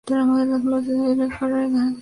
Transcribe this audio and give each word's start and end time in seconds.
Los 0.07 0.27
demás 0.63 0.87
debían 0.87 1.21
arrancar 1.31 1.49
de 1.53 1.69
cero. 1.77 1.85